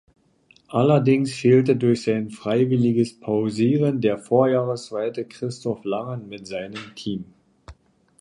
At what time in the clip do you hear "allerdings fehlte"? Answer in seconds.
0.69-1.75